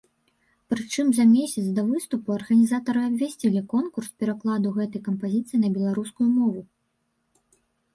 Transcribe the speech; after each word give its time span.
Прычым 0.73 1.11
за 1.17 1.25
месяц 1.33 1.65
да 1.75 1.81
выступу 1.91 2.33
арганізатары 2.39 3.01
абвясцілі 3.11 3.65
конкурс 3.77 4.09
перакладу 4.25 4.67
гэтай 4.83 5.01
кампазіцыі 5.09 5.57
на 5.65 5.69
беларускую 5.81 6.29
мову. 6.39 6.61